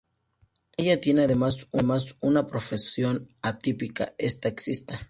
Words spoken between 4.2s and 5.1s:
taxista.